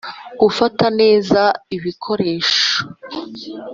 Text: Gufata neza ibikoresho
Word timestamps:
Gufata 0.41 0.85
neza 0.99 1.41
ibikoresho 1.75 2.65